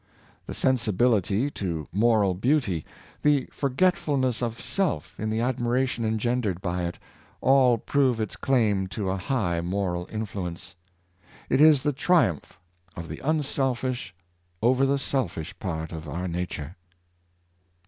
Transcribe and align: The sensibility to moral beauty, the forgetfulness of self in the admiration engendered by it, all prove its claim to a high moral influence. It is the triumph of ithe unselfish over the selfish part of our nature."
The 0.47 0.55
sensibility 0.55 1.51
to 1.51 1.87
moral 1.93 2.33
beauty, 2.33 2.83
the 3.21 3.47
forgetfulness 3.51 4.41
of 4.41 4.59
self 4.59 5.13
in 5.19 5.29
the 5.29 5.41
admiration 5.41 6.05
engendered 6.05 6.59
by 6.59 6.85
it, 6.85 6.97
all 7.39 7.77
prove 7.77 8.19
its 8.19 8.35
claim 8.35 8.87
to 8.87 9.11
a 9.11 9.17
high 9.17 9.61
moral 9.61 10.09
influence. 10.11 10.73
It 11.51 11.61
is 11.61 11.83
the 11.83 11.93
triumph 11.93 12.59
of 12.95 13.11
ithe 13.11 13.19
unselfish 13.23 14.15
over 14.59 14.87
the 14.87 14.97
selfish 14.97 15.59
part 15.59 15.91
of 15.91 16.07
our 16.09 16.27
nature." 16.27 16.77